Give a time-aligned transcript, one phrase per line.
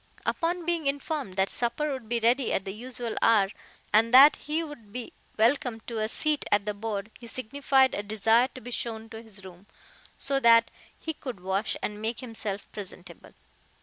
[0.25, 3.49] Upon being informed that supper would be ready at the usual hour,
[3.93, 8.01] and that he would be welcome to a seat at the board, he signified a
[8.01, 9.67] desire to be shown to his room,
[10.17, 13.33] so that he could wash and make himself presentable.